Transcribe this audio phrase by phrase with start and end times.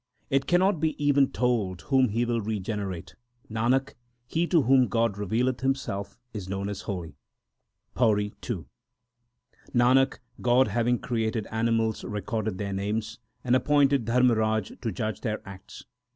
[0.31, 3.13] It cannot be even told whom He will regenerate.
[3.51, 3.93] Nanak,
[4.25, 7.17] he to whom God revealeth Himself, is known as holy.
[7.93, 8.65] PAURI II
[9.75, 15.85] Nanak, God having created animals recorded their names, and appointed Dharmraj to judge their acts.